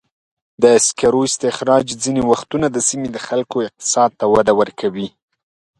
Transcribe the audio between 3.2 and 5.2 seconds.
خلکو اقتصاد ته وده ورکوي.